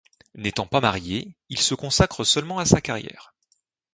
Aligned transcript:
N'étant 0.33 0.65
pas 0.65 0.81
marié 0.81 1.37
il 1.49 1.59
se 1.59 1.75
consacre 1.75 2.23
seulement 2.23 2.57
à 2.57 2.65
sa 2.65 2.81
carrière. 2.81 3.35